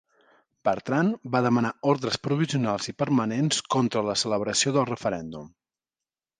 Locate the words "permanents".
3.03-3.63